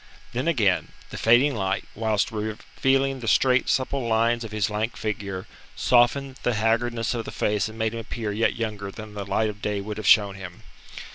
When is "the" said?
1.11-1.15, 3.19-3.27, 6.41-6.55, 7.23-7.31, 9.13-9.27